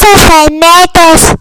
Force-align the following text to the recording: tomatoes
tomatoes 0.00 1.34